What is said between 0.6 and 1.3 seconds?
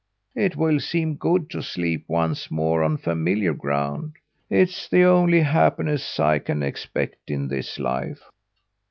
seem